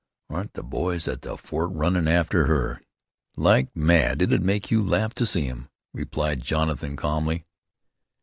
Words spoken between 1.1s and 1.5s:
the